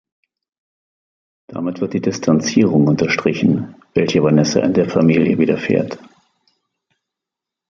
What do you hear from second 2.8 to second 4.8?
unterstrichen, welche Vanessa in